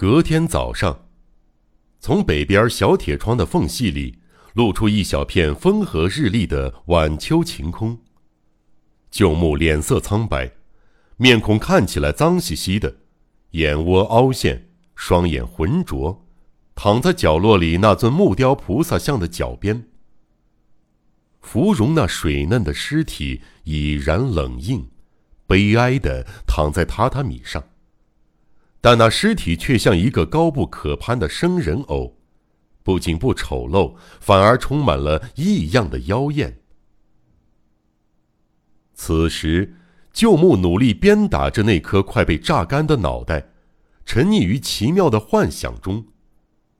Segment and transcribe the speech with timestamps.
[0.00, 1.08] 隔天早上，
[1.98, 4.18] 从北边小铁窗的缝隙里
[4.54, 7.98] 露出一小片风和日丽的晚秋晴空。
[9.10, 10.52] 旧木脸色苍白，
[11.18, 12.96] 面孔看起来脏兮兮的，
[13.50, 16.26] 眼窝凹陷，双眼浑浊，
[16.74, 19.86] 躺在角落里那尊木雕菩萨像的脚边。
[21.42, 24.88] 芙蓉那水嫩的尸体已然冷硬，
[25.46, 27.62] 悲哀的躺在榻榻米上，
[28.80, 32.16] 但那尸体却像一个高不可攀的生人偶，
[32.82, 36.58] 不仅不丑陋，反而充满了异样的妖艳。
[38.94, 39.76] 此时，
[40.12, 43.50] 旧木努力鞭打着那颗快被榨干的脑袋，
[44.04, 46.06] 沉溺于奇妙的幻想中。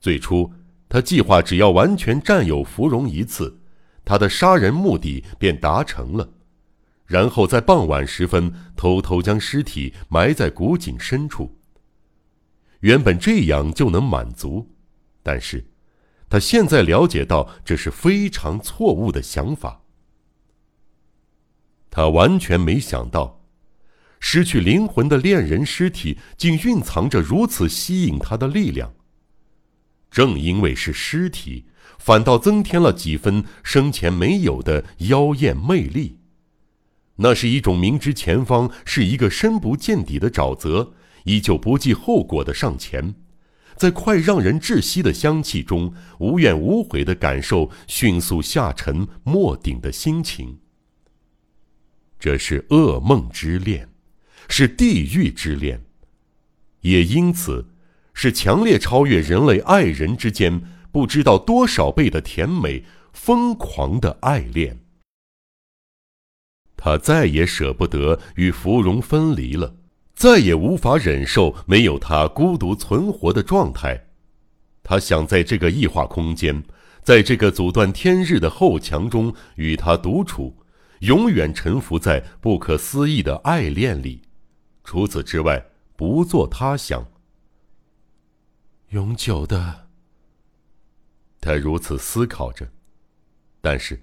[0.00, 0.52] 最初，
[0.88, 3.60] 他计划只要完全占有芙蓉一次，
[4.04, 6.28] 他的杀人目的便达成了。
[7.06, 11.58] 然后在傍晚时分，偷偷将尸体埋在古井深处。
[12.82, 14.70] 原本这样就能满足，
[15.22, 15.64] 但是，
[16.28, 19.82] 他现在了解到这是非常错误的想法。
[21.90, 23.44] 他完全没想到，
[24.18, 28.94] 失去灵魂的恋人尸体竟蕴藏着如此吸引他的力量。
[30.10, 31.66] 正因为是尸体，
[31.98, 36.18] 反倒增添了几分生前没有的妖艳魅力。
[37.16, 43.14] 那是一种明知前方是一个深不见底的沼泽，依旧不计后果的上前，
[43.76, 50.58] 在快让人窒息的香气中，无怨无悔的感受迅速下沉没顶的心情。
[52.18, 53.88] 这是噩梦之恋，
[54.48, 55.82] 是地狱之恋，
[56.82, 57.66] 也因此，
[58.14, 60.62] 是强烈超越人类爱人之间
[60.92, 64.78] 不知道多少倍的甜美、疯狂的爱恋。
[66.76, 69.76] 他再也舍不得与芙蓉分离了，
[70.14, 74.08] 再也无法忍受没有他孤独存活的状态。
[74.82, 76.62] 他想在这个异化空间，
[77.02, 80.56] 在这个阻断天日的后墙中与他独处。
[81.00, 84.22] 永远沉浮在不可思议的爱恋里，
[84.84, 87.04] 除此之外不做他想。
[88.90, 89.88] 永久的，
[91.40, 92.68] 他如此思考着。
[93.60, 94.00] 但是，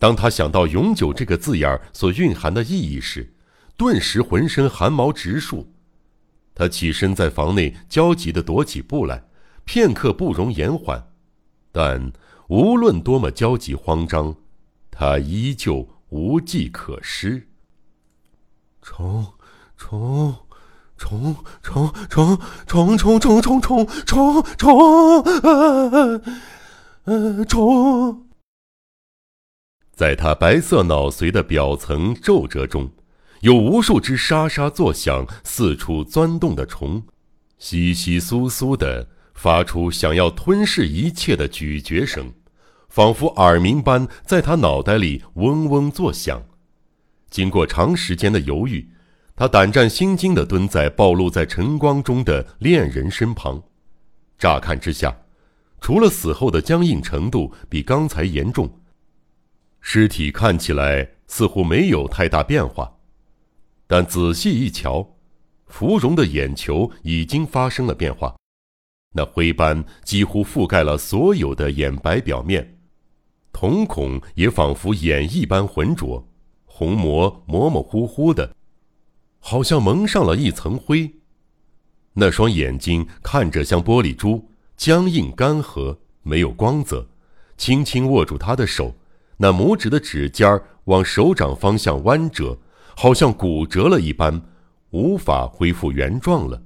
[0.00, 3.32] 当他想到“永久”这个字眼所蕴含的意义时，
[3.76, 5.72] 顿时浑身汗毛直竖。
[6.54, 9.24] 他起身在房内焦急地踱起步来，
[9.64, 11.12] 片刻不容延缓。
[11.72, 12.12] 但
[12.48, 14.34] 无论多么焦急慌张，
[14.90, 15.88] 他依旧。
[16.10, 17.48] 无计可施。
[18.80, 19.26] 冲
[19.76, 20.36] 冲
[20.96, 25.22] 冲冲冲冲冲冲冲冲冲冲！
[27.02, 28.28] 呃冲！
[29.92, 32.88] 在他白色脑髓的表层皱褶中，
[33.40, 37.02] 有无数只沙沙作响、四处钻动的虫，
[37.60, 42.32] 窸窸窣窣的发出想要吞噬一切的咀嚼声。
[42.88, 46.42] 仿佛耳鸣般在他脑袋里嗡嗡作响。
[47.28, 48.88] 经过长时间的犹豫，
[49.34, 53.62] 他胆战心惊地蹲在暴露在晨光中的恋人身旁。
[54.38, 55.14] 乍看之下，
[55.78, 58.80] 除了死后的僵硬程度比刚才严重，
[59.82, 62.95] 尸体看起来似乎没有太大变化。
[63.86, 65.16] 但仔细一瞧，
[65.66, 68.36] 芙蓉的眼球已经发生了变化，
[69.14, 72.78] 那灰斑几乎覆盖了所有的眼白表面。
[73.52, 76.28] 瞳孔也仿佛眼一般浑浊，
[76.66, 78.54] 虹膜模模糊糊的，
[79.38, 81.10] 好像蒙上了一层灰。
[82.12, 87.08] 那双眼睛看着像玻璃珠，僵硬干涸，没有光泽。
[87.56, 88.94] 轻轻握住他的手，
[89.38, 92.58] 那拇指的指尖儿往手掌方向弯折，
[92.98, 94.42] 好像骨折了一般，
[94.90, 96.62] 无法恢复原状了。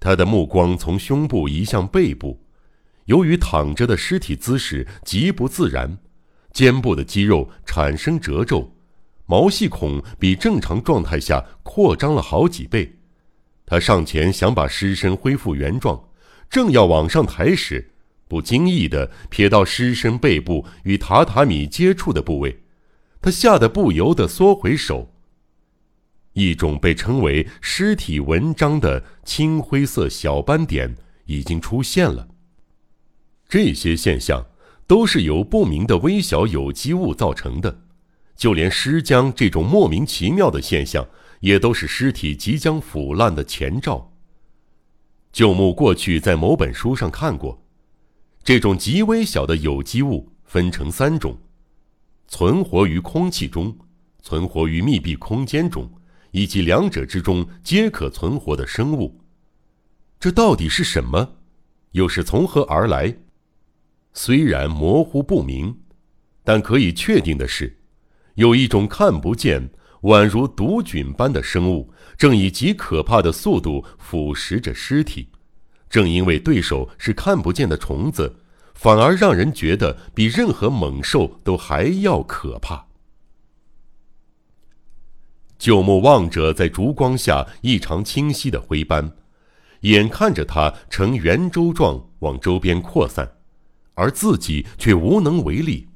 [0.00, 2.44] 他的目光从胸部移向背部。
[3.04, 5.96] 由于躺着的尸体姿势极不自然，
[6.52, 8.74] 肩部的肌肉产生褶皱，
[9.26, 12.98] 毛细孔比正常状态下扩张了好几倍。
[13.64, 16.08] 他上前想把尸身恢复原状，
[16.50, 17.92] 正要往上抬时，
[18.26, 22.60] 不经意地瞥到尸身背部与榻榻米接触的部位，
[23.28, 25.12] 他吓得不由得缩回手。
[26.32, 30.96] 一种被称为“尸体纹章”的青灰色小斑点
[31.26, 32.26] 已经出现了。
[33.46, 34.46] 这些现象
[34.86, 37.82] 都是由不明的微小有机物造成的，
[38.34, 41.06] 就连尸僵这种莫名其妙的现象，
[41.40, 44.10] 也都是尸体即将腐烂的前兆。
[45.32, 47.62] 旧木过去在某本书上看过，
[48.42, 51.38] 这种极微小的有机物分成三种：
[52.28, 53.76] 存活于空气中、
[54.22, 55.90] 存活于密闭空间中，
[56.30, 59.18] 以及两者之中皆可存活的生物。
[60.20, 61.36] 这到底是什么？
[61.92, 63.16] 又是从何而来？
[64.12, 65.74] 虽然模糊不明，
[66.44, 67.78] 但可以确定的是，
[68.34, 69.70] 有一种看不见、
[70.02, 75.28] 宛如毒菌般的生物，正以极可怕的速度腐蚀着尸体。
[75.88, 78.36] 正因为对手是看不见的虫子，
[78.78, 82.86] 反而让人觉得比任何猛兽都还要可怕。
[85.58, 89.16] 旧木望着在烛光下异常清晰的灰斑，
[89.80, 93.38] 眼看着它呈圆周状往周边扩散，
[93.94, 95.88] 而自己却无能为力。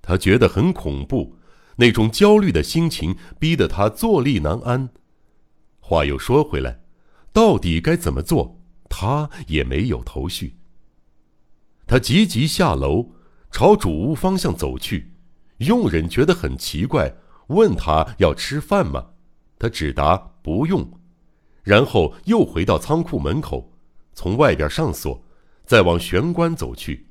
[0.00, 1.36] 他觉得很恐怖，
[1.74, 4.88] 那种焦虑的心情逼得他坐立难安。
[5.80, 6.78] 话又说回来，
[7.32, 8.60] 到底该怎么做？
[8.88, 10.54] 他也没有头绪。
[11.86, 13.12] 他急急下楼，
[13.50, 15.12] 朝主屋方向走去。
[15.58, 17.14] 佣人觉得很奇怪，
[17.48, 19.10] 问他要吃饭吗？
[19.58, 20.98] 他只答不用，
[21.62, 23.72] 然后又回到仓库门口，
[24.12, 25.24] 从外边上锁，
[25.64, 27.06] 再往玄关走去。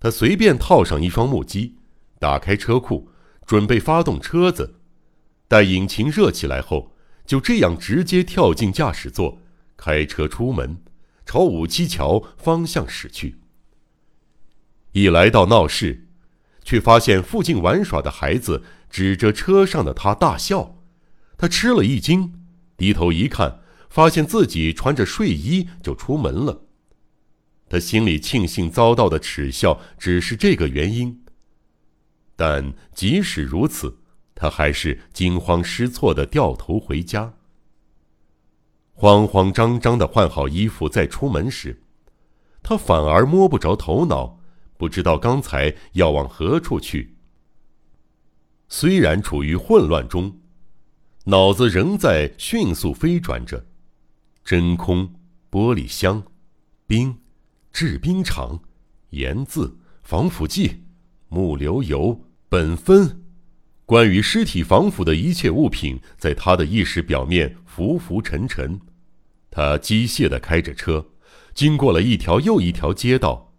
[0.00, 1.76] 他随便套上一双木屐，
[2.18, 3.10] 打开车库，
[3.46, 4.80] 准备发动车子。
[5.46, 6.96] 待引擎热起来后，
[7.26, 9.38] 就这样直接跳进驾驶座。
[9.76, 10.82] 开车出门，
[11.24, 13.36] 朝五七桥方向驶去。
[14.92, 16.08] 一来到闹市，
[16.64, 20.78] 却发现附近玩耍的孩子指着车上的他大笑，
[21.36, 22.34] 他吃了一惊，
[22.76, 26.62] 低头一看，发现自己穿着睡衣就出门了。
[27.68, 31.22] 他心里庆幸遭到的耻笑只是这个原因，
[32.34, 33.98] 但即使如此，
[34.34, 37.34] 他还是惊慌失措的掉头回家。
[38.92, 41.80] 慌慌张张的换好衣服再出门时，
[42.60, 44.39] 他反而摸不着头脑，
[44.80, 47.14] 不知道刚才要往何处去。
[48.66, 50.40] 虽然处于混乱中，
[51.24, 53.66] 脑子仍在迅速飞转着：
[54.42, 55.16] 真空、
[55.50, 56.22] 玻璃箱、
[56.86, 57.18] 冰、
[57.70, 58.60] 制冰厂、
[59.10, 60.84] 盐渍、防腐剂、
[61.28, 62.18] 木流油、
[62.48, 63.20] 苯酚，
[63.84, 68.80] 关于尸体防腐的一切物品，在他的意识表面浮浮沉沉。
[69.50, 71.10] 他机械地开着车，
[71.52, 73.49] 经过了一条又一条街道，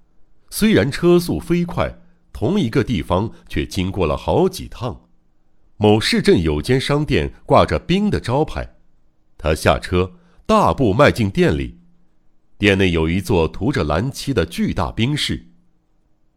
[0.54, 2.02] 虽然车速飞快，
[2.34, 5.08] 同一个地方却经过了好几趟。
[5.78, 8.76] 某市镇有间商店挂着“冰”的招牌，
[9.38, 10.14] 他下车，
[10.46, 11.80] 大步迈进店里。
[12.58, 15.48] 店内有一座涂着蓝漆的巨大冰室，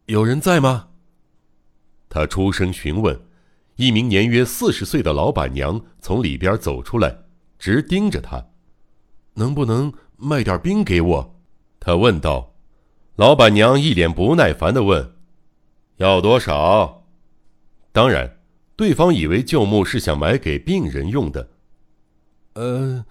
[0.07, 0.91] 有人在吗？
[2.09, 3.21] 他出声询问，
[3.77, 7.19] 一名年约四十岁的老板娘从里边走出来，
[7.59, 8.47] 直盯着他。
[9.35, 11.41] 能不能卖点冰给我？
[11.81, 12.54] 他问道。
[13.17, 15.15] 老板娘一脸不耐烦的问
[15.99, 17.05] ：“要多少？”
[17.93, 18.39] 当然，
[18.75, 21.51] 对方以为旧木是想买给病人用的。
[22.55, 23.05] 呃，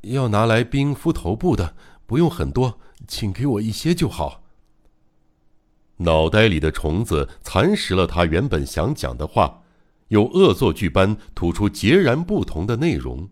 [0.00, 4.42] 要拿来冰敷头部的，不用很多，请给我一些就好。
[5.98, 9.62] 脑袋里的虫子蚕食了他原本想讲的话，
[10.08, 13.28] 又恶作剧般吐出截然不同的内容。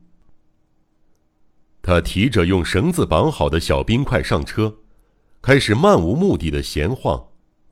[1.82, 4.76] 他提着用绳子绑好的小冰块上车，
[5.42, 7.20] 开始漫无目的的闲晃。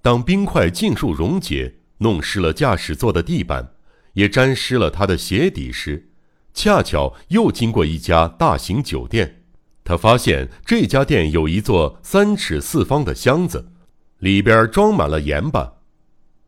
[0.02, 3.75] 当冰块尽数溶解，弄湿了驾驶座的地板，
[4.14, 6.11] 也沾湿了他的鞋底时，
[6.52, 9.44] 恰巧又经过一家大型酒店。
[9.84, 13.71] 他发现这家店有一座三尺四方的箱子，
[14.18, 15.75] 里边装满了盐巴。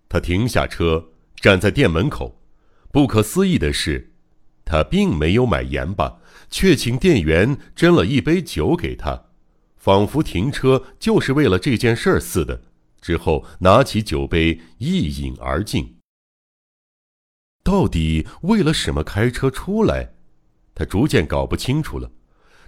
[0.09, 2.41] 他停下车，站在店门口。
[2.91, 4.13] 不可思议的是，
[4.65, 6.19] 他并没有买盐巴。
[6.51, 9.29] 却请店员斟了一杯酒给他，
[9.83, 12.63] 仿佛停车就是为了这件事儿似的。
[13.01, 15.97] 之后拿起酒杯一饮而尽。
[17.65, 20.15] 到底为了什么开车出来？
[20.73, 22.13] 他逐渐搞不清楚了，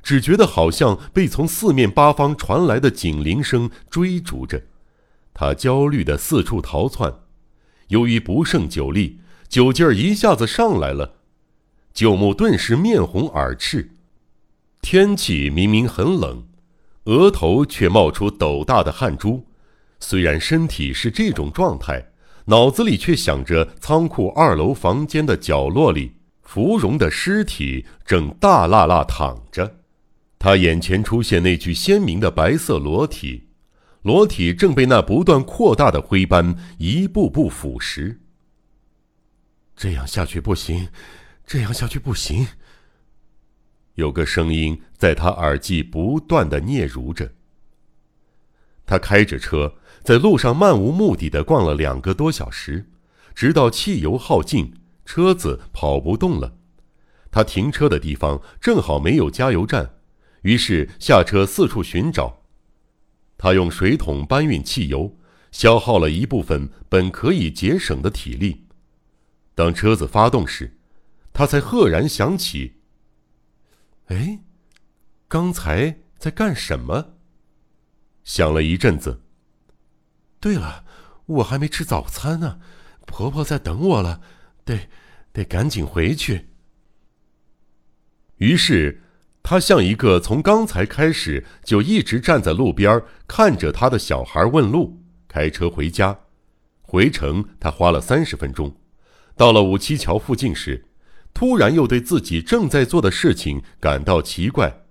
[0.03, 4.61] 只觉得好像被从四面八方传来的警铃声追逐着。
[5.33, 7.21] 他焦虑的四处逃窜，
[7.89, 11.19] 由于不胜酒力，酒劲儿一下子上来了。
[11.93, 13.93] 九木顿时面红耳赤，
[14.81, 16.45] 天气明明很冷，
[17.05, 19.47] 额头却冒出斗大的汗珠。
[20.01, 22.11] 虽然身体是这种状态，
[22.47, 29.79] 脑子里却想着仓库二楼房间的角落里，芙蓉的尸体正大辣辣躺着。
[30.39, 33.49] 他眼前出现那具鲜明的白色裸体，
[34.03, 38.19] 裸体正被那不断扩大的灰斑一步步腐蚀。
[39.75, 40.89] 这样下去不行。
[41.47, 42.47] 这样下去不行。
[43.95, 47.33] 有个声音在他耳际不断的嗫嚅着。
[48.87, 52.91] 他开着车在路上漫无目的的逛了两个多小时，
[53.35, 54.75] 直到汽油耗尽，
[55.05, 56.57] 车子跑不动了。
[57.31, 59.95] 他停车的地方正好没有加油站，
[60.43, 62.43] 于是下车四处寻找。
[63.39, 65.17] 他用水桶搬运汽油，
[65.51, 68.67] 消耗了一部分本可以节省的体力。
[69.55, 70.77] 当车子发动时，
[71.33, 72.74] 他才赫然想起
[74.07, 74.41] ：“哎，
[75.29, 77.15] 刚才在干什么？”
[78.25, 79.23] 想了一阵子。
[80.41, 80.85] 对了，
[81.27, 82.59] 我还没吃早餐呢，
[83.07, 84.21] 婆婆在等我了，
[84.65, 84.89] 得
[85.33, 86.49] 得赶紧回去。
[88.37, 89.03] 于是，
[89.43, 96.19] 他像一个从刚才开始就一直站在路边看着他的小孩问路，开车回家。
[96.83, 98.77] 回程他花了三十分钟。
[99.37, 100.87] 到了五七桥附近时，
[101.35, 104.83] 突然又对自己正在做的事情感到奇怪。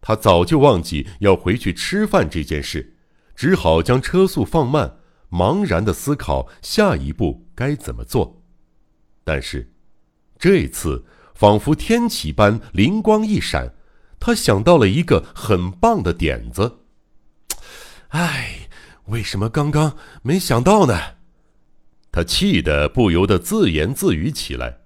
[0.00, 2.96] 他早就忘记要回去吃饭这件事，
[3.34, 4.98] 只好将车速放慢，
[5.30, 8.42] 茫然的思考下一步该怎么做。
[9.24, 9.72] 但是，
[10.38, 11.04] 这次
[11.34, 13.74] 仿佛天启般灵光一闪，
[14.18, 16.78] 他想到了一个很棒的点子。
[18.08, 18.68] 唉，
[19.06, 20.98] 为什么刚刚没想到呢？
[22.10, 24.77] 他气得不由得自言自语起来，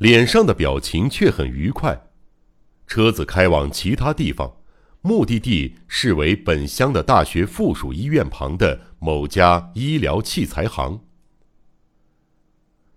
[0.00, 2.08] 脸上的表情却很愉快。
[2.86, 4.56] 车子开往其他地方，
[5.02, 11.00] 目的地是为本乡的大学附属医院旁的某家医疗器材行。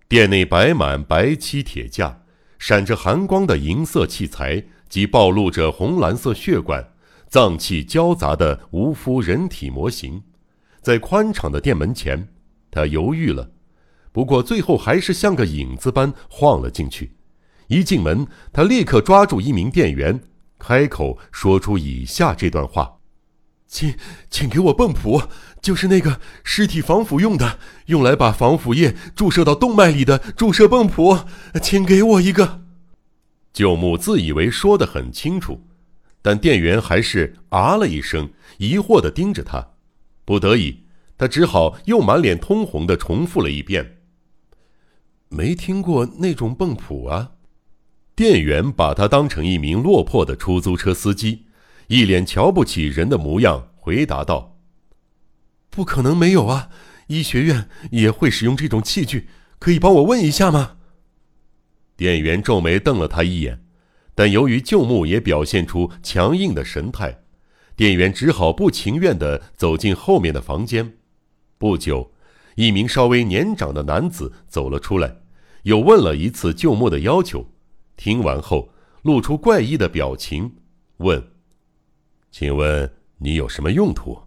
[0.08, 2.24] 店内摆满白漆铁架，
[2.58, 6.94] 闪着寒光的银色器材及暴露着红蓝色血管、
[7.28, 10.24] 脏器交杂的无肤人体模型。
[10.82, 12.30] 在宽敞的店门前，
[12.72, 13.52] 他犹豫了。
[14.14, 17.12] 不过最后还是像个影子般晃了进去。
[17.68, 20.22] 一进门，他立刻抓住一名店员，
[20.60, 23.00] 开口说出以下这段话
[23.68, 23.96] ：“请，
[24.30, 25.24] 请给我泵浦，
[25.62, 31.18] 就是那个尸体防腐用的，用来把防腐液注射到动脉里的注射泵浦，
[31.62, 32.62] 请给我一个。”
[33.52, 35.66] 舅母自以为说得很清楚，
[36.22, 39.70] 但店员还是啊了一声，疑惑地盯着他。
[40.26, 40.84] 不得已，
[41.18, 43.98] 他只好又满脸通红地重复了一遍。
[45.34, 47.32] 没听过那种泵谱啊！
[48.16, 51.48] 店员把他当成一名落魄的出租车司机，
[51.88, 54.60] 一脸瞧不起人的模样，回答道
[55.72, 56.70] ：“不可能没有啊！
[57.08, 60.78] 医学院也会使用这种器具，可以帮我问一下吗？”
[61.98, 63.64] 店员皱眉瞪了他一眼，
[64.14, 67.24] 但由于旧木也表现出强硬的神态，
[67.76, 70.94] 店员只好不情愿地走进后面的房间。
[71.58, 72.12] 不久，
[72.56, 75.23] 一名稍微年长的男子走了出来。
[75.64, 77.48] 又问了一次旧木的要求，
[77.96, 78.70] 听完后
[79.02, 80.58] 露出怪异的表情，
[80.98, 81.32] 问
[82.32, 84.24] ：“请问你有什么用途？”“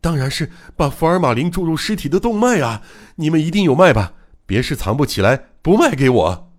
[0.00, 2.82] 当然是把福尔马林注入尸体的动脉啊！
[3.16, 4.14] 你们一定有卖吧？
[4.46, 6.52] 别是藏不起来不卖给我？”“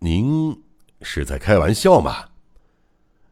[0.00, 0.62] 您
[1.00, 2.28] 是在开玩笑吗？”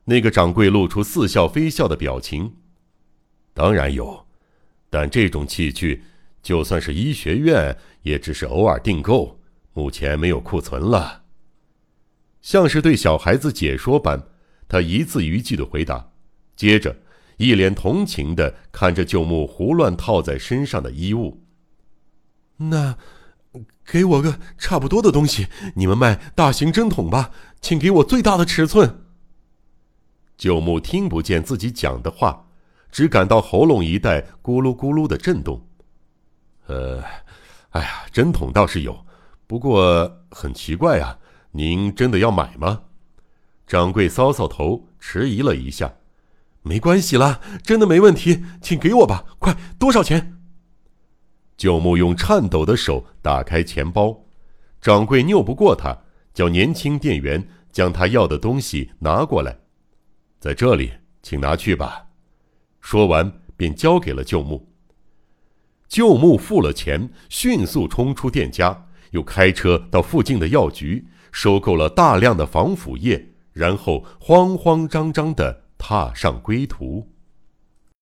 [0.07, 2.57] 那个掌柜露出似笑非笑的表情。
[3.53, 4.27] “当然有，
[4.89, 6.05] 但这种器具……”
[6.41, 7.77] 就算是医学院，
[8.09, 9.39] 也只是偶尔订购，
[9.75, 11.25] 目前没有库存了。
[12.41, 14.23] 像是对小孩子解说般，
[14.67, 16.11] 他一字一句的回答，
[16.57, 16.97] 接着
[17.37, 21.45] 一脸同情的看着旧木胡乱套在身上的衣物。
[22.57, 22.97] 那，
[23.85, 25.47] 给我个差不多的东西，
[25.77, 29.05] 你们卖大型针筒吧，请给我最大的尺寸。
[30.37, 32.47] 旧木听不见自己讲的话，
[32.91, 35.67] 只感到喉咙一带咕噜咕噜的震动。
[36.67, 37.03] 呃，
[37.79, 39.07] 哎呀，针筒倒是有，
[39.47, 41.17] 不过很奇怪啊，
[41.53, 42.83] 您真的要买吗？
[43.69, 45.95] 掌柜搔搔头，迟疑了一下，
[46.63, 50.41] 没关系啦，真的没问题，请给我吧，快，多少钱？
[51.57, 54.25] 九木用颤抖的手打开钱包，
[54.81, 55.97] 掌柜拗不过他，
[56.35, 59.57] 叫年轻店员将他要的东西拿过来，
[60.41, 60.91] 在这里，
[61.23, 62.09] 请拿去吧。
[62.81, 64.69] 说完，便交给了旧木。
[65.89, 77.09] 旧木付了钱，迅速冲出店家，又开车到附近的药局，收购了大量的防腐液，然后慌慌张张地踏上归途。